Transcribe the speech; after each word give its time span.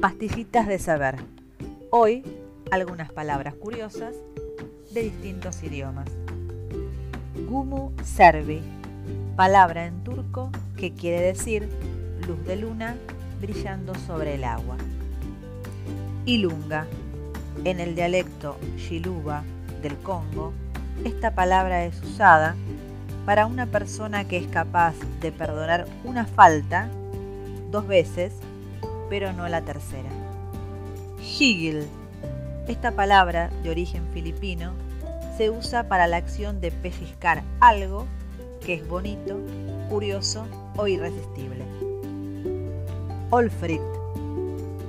Pastillitas 0.00 0.68
de 0.68 0.78
saber. 0.78 1.16
Hoy 1.90 2.22
algunas 2.70 3.10
palabras 3.10 3.54
curiosas 3.54 4.14
de 4.92 5.02
distintos 5.02 5.60
idiomas. 5.64 6.08
Gumu 7.48 7.90
servi, 8.04 8.60
palabra 9.34 9.86
en 9.86 10.04
turco 10.04 10.50
que 10.76 10.92
quiere 10.92 11.20
decir 11.20 11.68
luz 12.28 12.44
de 12.46 12.54
luna 12.54 12.94
brillando 13.40 13.92
sobre 13.96 14.36
el 14.36 14.44
agua. 14.44 14.76
Ilunga, 16.26 16.86
en 17.64 17.80
el 17.80 17.96
dialecto 17.96 18.56
Shiluba 18.76 19.42
del 19.82 19.96
Congo, 19.96 20.52
esta 21.04 21.34
palabra 21.34 21.84
es 21.84 22.00
usada 22.04 22.54
para 23.26 23.46
una 23.46 23.66
persona 23.66 24.28
que 24.28 24.36
es 24.36 24.46
capaz 24.46 24.94
de 25.20 25.32
perdonar 25.32 25.88
una 26.04 26.24
falta 26.24 26.88
dos 27.72 27.88
veces, 27.88 28.32
pero 29.08 29.32
no 29.32 29.48
la 29.48 29.62
tercera. 29.62 30.10
Higil. 31.20 31.86
Esta 32.66 32.92
palabra, 32.92 33.50
de 33.62 33.70
origen 33.70 34.06
filipino, 34.12 34.72
se 35.36 35.50
usa 35.50 35.88
para 35.88 36.06
la 36.06 36.16
acción 36.16 36.60
de 36.60 36.70
pellizcar 36.70 37.42
algo 37.60 38.06
que 38.64 38.74
es 38.74 38.86
bonito, 38.86 39.38
curioso 39.88 40.44
o 40.76 40.86
irresistible. 40.86 41.64
Olfric. 43.30 43.80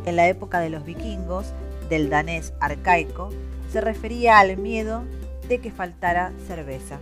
En 0.06 0.16
la 0.16 0.28
época 0.28 0.60
de 0.60 0.70
los 0.70 0.84
vikingos, 0.84 1.54
del 1.90 2.10
danés 2.10 2.54
arcaico, 2.60 3.30
se 3.72 3.82
refería 3.82 4.40
al 4.40 4.58
miedo 4.58 5.04
de 5.48 5.60
que 5.60 5.72
faltara 5.72 6.32
cerveza. 6.48 7.00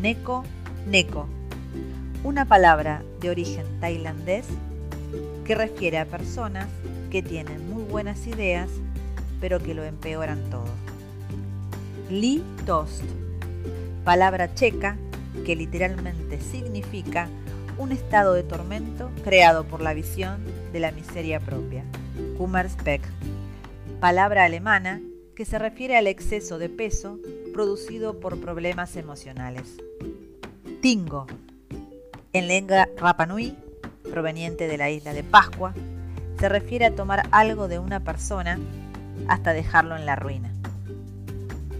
Neko, 0.00 0.44
neko. 0.86 1.26
Una 2.24 2.44
palabra 2.44 3.02
de 3.20 3.30
origen 3.30 3.66
tailandés 3.80 4.46
que 5.44 5.54
refiere 5.54 5.98
a 5.98 6.06
personas 6.06 6.68
que 7.10 7.22
tienen 7.22 7.68
muy 7.72 7.82
buenas 7.82 8.26
ideas, 8.26 8.68
pero 9.40 9.58
que 9.58 9.74
lo 9.74 9.84
empeoran 9.84 10.38
todo. 10.50 10.68
Li 12.10 12.42
Tost, 12.66 13.04
palabra 14.04 14.54
checa 14.54 14.96
que 15.44 15.56
literalmente 15.56 16.40
significa 16.40 17.28
un 17.78 17.92
estado 17.92 18.34
de 18.34 18.42
tormento 18.42 19.10
creado 19.24 19.64
por 19.64 19.80
la 19.80 19.94
visión 19.94 20.44
de 20.72 20.80
la 20.80 20.92
miseria 20.92 21.40
propia. 21.40 21.84
Kummerspeck, 22.36 23.02
palabra 24.00 24.44
alemana 24.44 25.00
que 25.34 25.44
se 25.44 25.58
refiere 25.58 25.96
al 25.96 26.06
exceso 26.06 26.58
de 26.58 26.68
peso 26.68 27.18
producido 27.54 28.20
por 28.20 28.38
problemas 28.40 28.96
emocionales. 28.96 29.78
Tingo, 30.82 31.26
en 32.32 32.48
lengua 32.48 32.88
Rapanui, 32.96 33.56
proveniente 34.10 34.68
de 34.68 34.76
la 34.76 34.90
isla 34.90 35.12
de 35.12 35.22
Pascua, 35.22 35.72
se 36.38 36.48
refiere 36.48 36.86
a 36.86 36.94
tomar 36.94 37.28
algo 37.30 37.68
de 37.68 37.78
una 37.78 38.00
persona 38.00 38.58
hasta 39.28 39.52
dejarlo 39.52 39.96
en 39.96 40.06
la 40.06 40.16
ruina. 40.16 40.50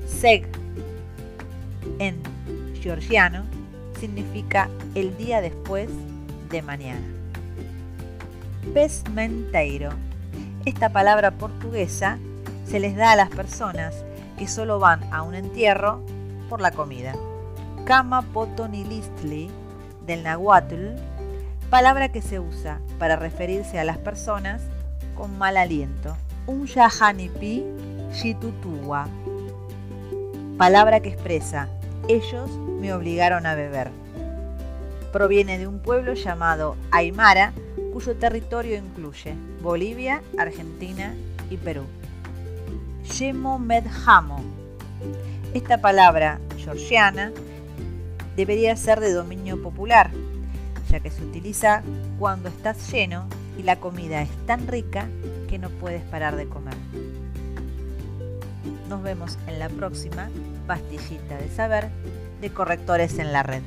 Seg, 0.07 0.47
en 1.99 2.17
georgiano, 2.81 3.45
significa 3.99 4.69
el 4.95 5.17
día 5.17 5.41
después 5.41 5.89
de 6.51 6.63
mañana. 6.63 7.07
Pesmenteiro. 8.75 9.91
Esta 10.65 10.91
palabra 10.91 11.31
portuguesa 11.31 12.19
se 12.67 12.81
les 12.81 12.97
da 12.97 13.13
a 13.13 13.17
las 13.17 13.31
personas 13.31 14.05
que 14.39 14.47
solo 14.47 14.79
van 14.79 15.03
a 15.13 15.23
un 15.23 15.35
entierro 15.35 16.03
por 16.49 16.61
la 16.61 16.71
comida. 16.71 17.15
Kama 17.85 18.23
potonilistli 18.23 19.51
del 20.07 20.23
nahuatl, 20.23 20.97
palabra 21.71 22.11
que 22.11 22.21
se 22.21 22.41
usa 22.41 22.81
para 22.99 23.15
referirse 23.15 23.79
a 23.79 23.85
las 23.85 23.97
personas 23.97 24.61
con 25.17 25.39
mal 25.39 25.57
aliento. 25.57 26.17
Un 26.47 26.67
yahanipi 26.67 27.65
shitutua, 28.13 29.07
palabra 30.59 30.99
que 30.99 31.11
expresa 31.11 31.69
ellos 32.09 32.51
me 32.81 32.93
obligaron 32.93 33.47
a 33.47 33.55
beber. 33.55 33.91
Proviene 35.13 35.59
de 35.59 35.69
un 35.69 35.79
pueblo 35.79 36.15
llamado 36.15 36.77
Aymara, 36.91 37.53
cuyo 37.93 38.17
territorio 38.17 38.77
incluye 38.77 39.35
Bolivia, 39.63 40.23
Argentina 40.39 41.15
y 41.51 41.57
Perú. 41.57 41.85
Yemo 43.17 43.61
Medhamo. 43.61 44.43
Esta 45.55 45.81
palabra 45.81 46.41
georgiana 46.59 47.33
debería 48.35 48.77
ser 48.77 48.99
de 48.99 49.13
dominio 49.13 49.63
popular, 49.63 50.11
ya 50.91 51.01
que 51.01 51.11
se 51.11 51.25
utiliza 51.25 51.83
cuando 52.19 52.49
estás 52.49 52.91
lleno 52.93 53.27
y 53.57 53.63
la 53.63 53.77
comida 53.77 54.23
es 54.23 54.31
tan 54.47 54.67
rica 54.67 55.07
que 55.49 55.59
no 55.59 55.71
puedes 55.71 56.03
parar 56.05 56.37
de 56.37 56.47
comer. 56.47 56.75
Nos 58.89 59.03
vemos 59.03 59.39
en 59.47 59.59
la 59.59 59.69
próxima 59.69 60.29
pastillita 60.67 61.39
de 61.39 61.49
saber 61.49 61.89
de 62.41 62.51
correctores 62.51 63.19
en 63.19 63.33
la 63.33 63.43
red. 63.43 63.63